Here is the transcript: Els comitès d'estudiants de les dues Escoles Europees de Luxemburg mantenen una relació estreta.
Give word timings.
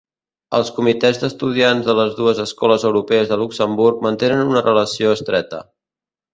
Els 0.59 0.69
comitès 0.77 1.19
d'estudiants 1.23 1.89
de 1.89 1.95
les 1.99 2.17
dues 2.21 2.41
Escoles 2.45 2.87
Europees 2.91 3.31
de 3.35 3.39
Luxemburg 3.43 4.03
mantenen 4.09 4.45
una 4.55 4.67
relació 4.73 5.17
estreta. 5.21 5.65